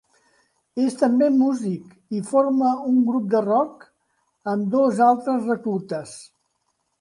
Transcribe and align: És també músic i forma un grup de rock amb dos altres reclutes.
És 0.83 0.95
també 1.01 1.27
músic 1.35 2.15
i 2.19 2.21
forma 2.29 2.71
un 2.93 2.95
grup 3.11 3.27
de 3.35 3.43
rock 3.49 3.87
amb 4.55 4.73
dos 4.79 5.03
altres 5.11 5.47
reclutes. 5.53 6.17